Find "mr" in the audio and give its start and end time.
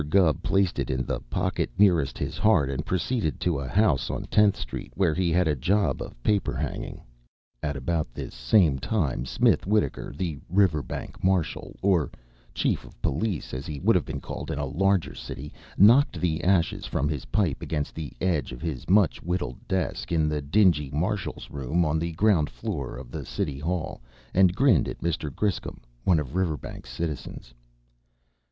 25.01-25.29